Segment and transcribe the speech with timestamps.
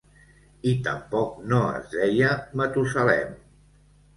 [0.69, 3.37] I tampoc no es deia Matusalem.